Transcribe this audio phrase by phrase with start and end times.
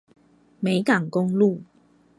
[0.59, 1.61] 美港公路